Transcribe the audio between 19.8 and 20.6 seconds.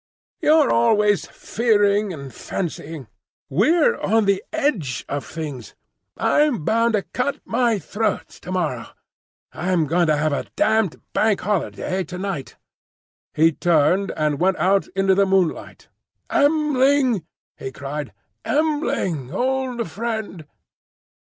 friend!"